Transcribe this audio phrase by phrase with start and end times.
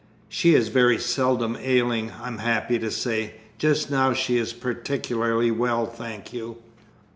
[0.27, 5.85] "She is very seldom ailing, I'm happy to say; just now she is particularly well,
[5.85, 6.57] thank you."